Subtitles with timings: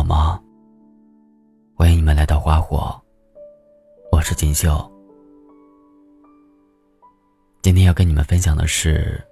[0.00, 0.40] 好吗？
[1.74, 2.98] 欢迎你们来到花火，
[4.10, 4.90] 我是锦绣。
[7.60, 9.22] 今天要跟你们分享的是，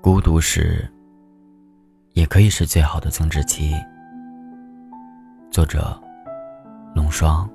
[0.00, 0.88] 孤独时
[2.12, 3.74] 也可以是最好的增值期。
[5.50, 6.00] 作者：
[6.94, 7.50] 龙霜。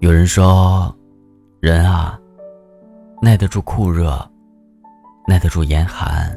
[0.00, 0.92] 有人说，
[1.60, 2.18] 人啊，
[3.20, 4.28] 耐得住酷热。
[5.26, 6.36] 耐得住严寒，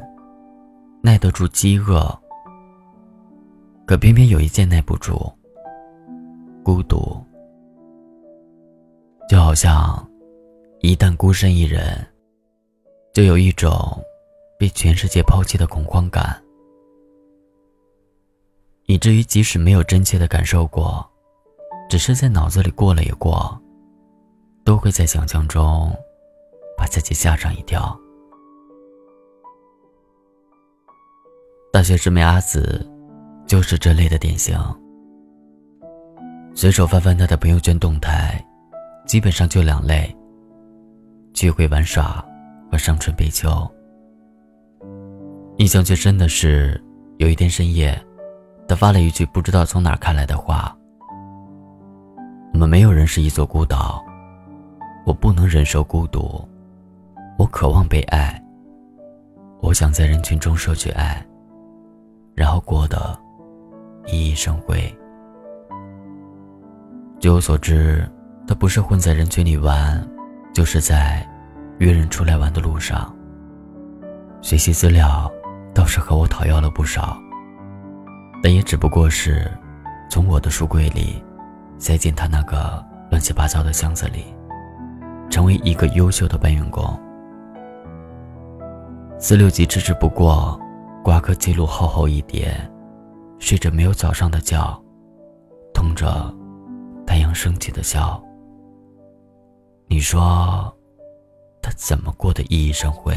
[1.02, 2.06] 耐得住饥饿，
[3.84, 5.20] 可偏偏有一件耐不住——
[6.64, 7.20] 孤独。
[9.28, 10.08] 就好像，
[10.80, 12.06] 一旦孤身一人，
[13.12, 13.72] 就有一种
[14.56, 16.40] 被全世界抛弃的恐慌感，
[18.86, 21.04] 以至于即使没有真切的感受过，
[21.90, 23.60] 只是在脑子里过了一过，
[24.64, 25.92] 都会在想象中
[26.78, 27.98] 把自己吓上一跳。
[31.76, 32.90] 大学师妹阿紫，
[33.46, 34.58] 就是这类的典型。
[36.54, 38.42] 随手翻翻她的朋友圈动态，
[39.04, 40.10] 基本上就两类：
[41.34, 42.24] 聚会玩耍
[42.72, 43.50] 和伤春悲秋。
[45.58, 46.82] 印象最深的是，
[47.18, 47.94] 有一天深夜，
[48.66, 50.74] 她发了一句不知道从哪儿看来的话
[52.54, 54.02] ：“我们没有人是一座孤岛，
[55.04, 56.42] 我不能忍受孤独，
[57.38, 58.42] 我渴望被爱，
[59.60, 61.22] 我想在人群中摄取爱。”
[62.36, 63.18] 然后过得
[64.04, 64.76] 熠熠生辉。
[67.18, 68.06] 据我所知，
[68.46, 70.06] 他不是混在人群里玩，
[70.52, 71.26] 就是在
[71.78, 73.10] 约人出来玩的路上。
[74.42, 75.32] 学习资料
[75.74, 77.16] 倒是和我讨要了不少，
[78.42, 79.50] 但也只不过是
[80.10, 81.24] 从我的书柜里
[81.78, 84.26] 塞进他那个乱七八糟的箱子里，
[85.30, 86.84] 成为一个优秀的搬运工。
[89.18, 90.60] 四六级迟迟不过。
[91.06, 92.52] 挂科记录厚厚一叠，
[93.38, 94.82] 睡着没有早上的觉，
[95.72, 96.34] 痛着
[97.06, 98.20] 太阳升起的笑。
[99.86, 100.76] 你说
[101.62, 103.14] 他怎么过得熠熠生辉？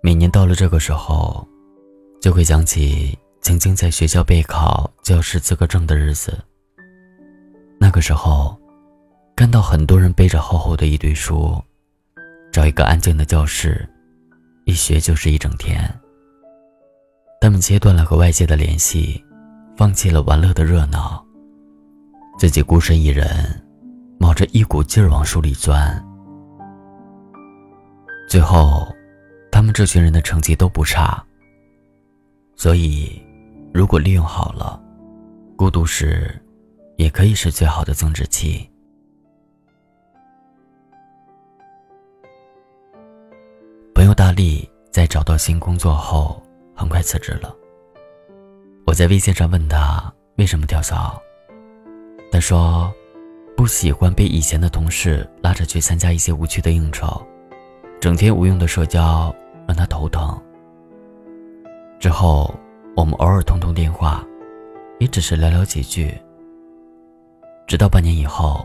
[0.00, 1.44] 每年到了这个时候，
[2.20, 6.38] 就会想起曾经在学校备考教师资格证的日子。
[7.80, 8.56] 那个时候，
[9.34, 11.60] 看到很多人背着厚厚的一堆书。
[12.52, 13.88] 找一个安静的教室，
[14.66, 15.82] 一学就是一整天。
[17.40, 19.24] 他们切断了和外界的联系，
[19.74, 21.24] 放弃了玩乐的热闹，
[22.38, 23.26] 自己孤身一人，
[24.18, 26.00] 冒着一股劲儿往书里钻。
[28.28, 28.86] 最后，
[29.50, 31.24] 他们这群人的成绩都不差。
[32.54, 33.20] 所以，
[33.72, 34.78] 如果利用好了，
[35.56, 36.38] 孤独时，
[36.98, 38.68] 也可以是最好的增值期。
[44.22, 46.40] 大力在找到新工作后，
[46.76, 47.52] 很快辞职了。
[48.86, 51.20] 我在微信上问他为什么跳槽，
[52.30, 52.94] 他说
[53.56, 57.20] 不喜欢被以前的同事拉着去参加一些无趣的应酬，
[58.00, 59.34] 整天无用的社交
[59.66, 60.40] 让他头疼。
[61.98, 62.54] 之后
[62.94, 64.24] 我们偶尔通通电话，
[65.00, 66.16] 也只是聊聊几句。
[67.66, 68.64] 直到半年以后，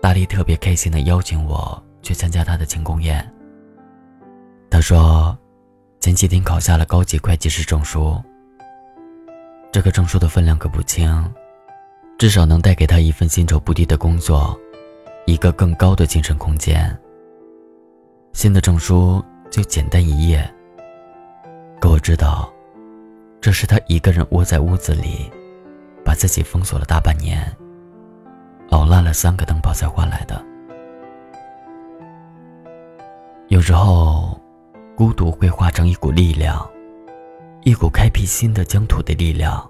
[0.00, 3.30] 大力特别开心的邀请我去参加他的庆功宴。
[4.70, 5.36] 他说，
[5.98, 8.16] 前几天考下了高级会计师证书。
[9.72, 11.34] 这个证书的分量可不轻，
[12.16, 14.58] 至少能带给他一份薪酬不低的工作，
[15.26, 16.96] 一个更高的精神空间。
[18.32, 20.48] 新的证书就简单一页，
[21.80, 22.50] 可我知道，
[23.40, 25.30] 这是他一个人窝在屋子里，
[26.04, 27.44] 把自己封锁了大半年，
[28.70, 30.40] 熬烂了三个灯泡才换来的。
[33.48, 34.29] 有时候。
[35.00, 36.70] 孤独会化成一股力量，
[37.62, 39.66] 一股开辟新的疆土的力量。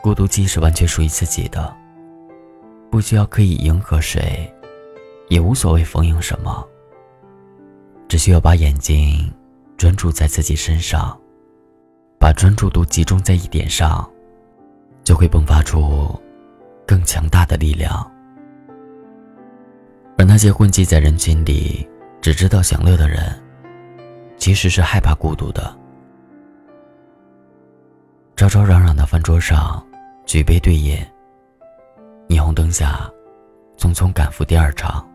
[0.00, 1.76] 孤独既是完全属于自己的，
[2.92, 4.48] 不需要刻意迎合谁，
[5.30, 6.64] 也无所谓逢迎什么。
[8.06, 9.28] 只需要把眼睛
[9.76, 11.18] 专注在自己身上，
[12.20, 14.08] 把专注度集中在一点上，
[15.02, 16.08] 就会迸发出
[16.86, 18.08] 更强大的力量。
[20.16, 21.84] 而那些混迹在人群里，
[22.20, 23.42] 只知道享乐的人。
[24.38, 25.76] 其实是害怕孤独的。
[28.36, 29.84] 吵吵嚷嚷的饭桌上，
[30.26, 30.98] 举杯对饮。
[32.28, 33.10] 霓虹灯下，
[33.78, 35.08] 匆匆赶赴第二场。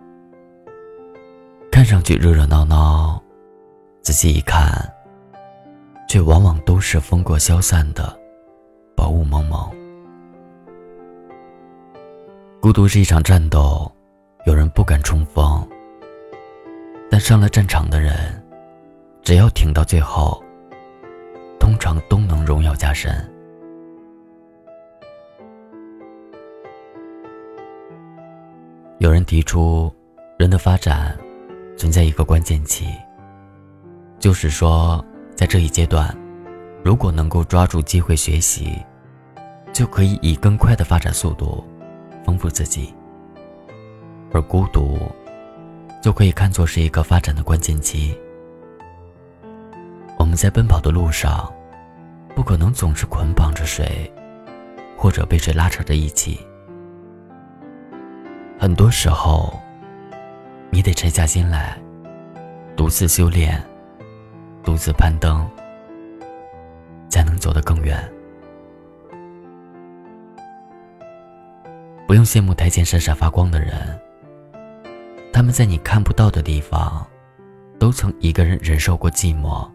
[1.72, 3.22] 看上去热热闹闹，
[4.02, 4.72] 仔细一看，
[6.08, 8.18] 却往往都是风过消散的
[8.96, 9.70] 薄雾蒙蒙。
[12.60, 13.92] 孤独是一场战斗，
[14.46, 15.68] 有人不敢冲锋，
[17.10, 18.41] 但上了战场的人，
[19.24, 20.44] 只要挺到最后，
[21.60, 23.14] 通常都能荣耀加身。
[28.98, 29.94] 有人提出，
[30.38, 31.18] 人的发展
[31.78, 32.86] 存在一个关键期，
[34.20, 35.04] 就是说，
[35.36, 36.16] 在这一阶段，
[36.84, 38.80] 如果能够抓住机会学习，
[39.72, 41.64] 就可以以更快的发展速度
[42.26, 42.94] 丰富自己；
[44.34, 45.00] 而孤独，
[46.02, 48.16] 就可以看作是一个发展的关键期。
[50.42, 51.54] 在奔跑的路上，
[52.36, 54.12] 不可能总是捆绑着谁，
[54.98, 56.40] 或者被谁拉扯着一起。
[58.58, 59.62] 很多时候，
[60.72, 61.80] 你得沉下心来，
[62.76, 63.64] 独自修炼，
[64.64, 65.48] 独自攀登，
[67.08, 67.96] 才能走得更远。
[72.08, 73.72] 不用羡慕台前闪闪发光的人，
[75.32, 77.06] 他们在你看不到的地方，
[77.78, 79.70] 都曾一个人忍受过寂寞，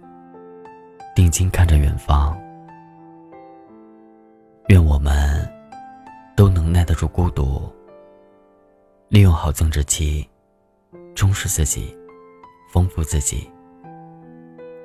[1.16, 2.38] 定睛看着远方。
[4.68, 5.50] 愿我们
[6.36, 7.62] 都能耐得住孤独。
[9.08, 10.28] 利用好增值期，
[11.14, 11.96] 充实自己，
[12.70, 13.50] 丰富自己，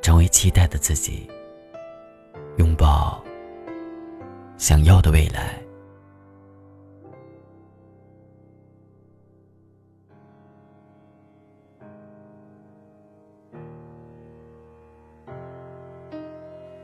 [0.01, 1.29] 成为期待的自己，
[2.55, 3.21] 拥抱
[4.57, 5.60] 想要的未来。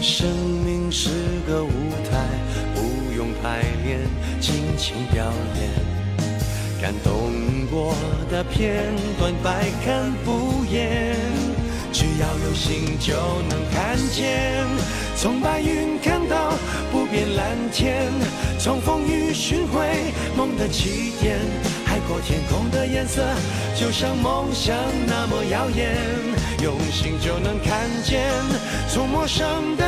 [0.00, 0.28] 生
[0.64, 1.10] 命是
[1.46, 1.70] 个舞
[2.10, 2.26] 台，
[2.74, 4.00] 不用排练，
[4.40, 5.24] 尽情表
[5.56, 5.68] 演。
[6.80, 7.32] 感动
[7.70, 7.94] 过
[8.30, 8.84] 的片
[9.18, 11.16] 段，百看不厌。
[11.92, 13.14] 只要有心，就
[13.48, 14.64] 能看见。
[15.16, 16.52] 从白云看到
[16.92, 18.12] 不变蓝天，
[18.60, 21.40] 从风雨寻回梦的起点。
[21.84, 23.24] 海阔天空的颜色，
[23.74, 25.96] 就像梦想那么耀眼。
[26.62, 28.30] 用心就能看见，
[28.88, 29.87] 从陌生的，